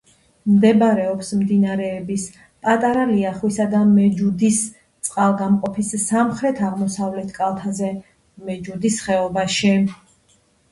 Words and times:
მდებარეობს 0.51 1.27
მდინარეების 1.41 2.23
პატარა 2.67 3.03
ლიახვისა 3.11 3.67
და 3.75 3.83
მეჯუდის 3.91 4.59
წყალგამყოფის 5.09 5.93
სამხრეთ-აღმოსავლეთ 6.09 7.37
კალთაზე, 7.39 7.93
მეჯუდის 8.49 9.01
ხეობაში. 9.07 9.79